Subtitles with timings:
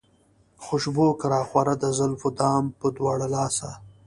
[0.63, 3.69] خوشبو که راخوره د زلفو دام پۀ دواړه لاسه